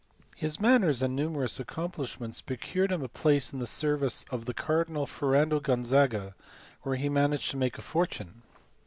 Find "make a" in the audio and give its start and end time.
7.57-7.83